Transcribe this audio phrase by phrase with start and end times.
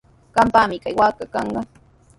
[0.35, 1.61] Qampaqmi kay waaka kanqa.